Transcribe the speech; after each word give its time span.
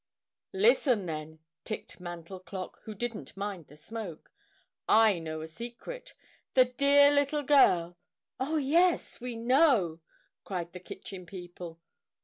"Listen, 0.55 1.05
then," 1.05 1.37
ticked 1.63 1.99
Mantel 1.99 2.39
Clock, 2.39 2.79
who 2.85 2.95
didn't 2.95 3.37
mind 3.37 3.67
the 3.67 3.75
smoke. 3.75 4.31
"I 4.89 5.19
know 5.19 5.41
a 5.41 5.47
secret: 5.47 6.15
the 6.55 6.65
dear 6.65 7.11
little 7.11 7.43
girl" 7.43 7.99
"Oh, 8.39 8.57
yes, 8.57 9.21
we 9.21 9.35
know!" 9.35 9.99
cried 10.43 10.73
the 10.73 10.79
Kitchen 10.79 11.27
People. 11.27 11.79